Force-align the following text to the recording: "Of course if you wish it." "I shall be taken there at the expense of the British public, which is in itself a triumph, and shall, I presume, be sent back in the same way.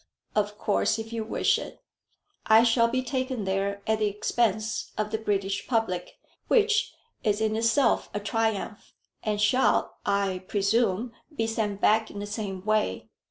"Of 0.33 0.57
course 0.57 0.97
if 0.97 1.13
you 1.13 1.23
wish 1.23 1.59
it." 1.59 1.79
"I 2.47 2.63
shall 2.63 2.87
be 2.87 3.03
taken 3.03 3.43
there 3.43 3.83
at 3.85 3.99
the 3.99 4.07
expense 4.07 4.91
of 4.97 5.11
the 5.11 5.19
British 5.19 5.67
public, 5.67 6.15
which 6.47 6.91
is 7.23 7.39
in 7.39 7.55
itself 7.55 8.09
a 8.11 8.19
triumph, 8.19 8.93
and 9.21 9.39
shall, 9.39 9.97
I 10.03 10.43
presume, 10.47 11.13
be 11.35 11.45
sent 11.45 11.81
back 11.81 12.09
in 12.09 12.17
the 12.17 12.25
same 12.25 12.65
way. 12.65 13.09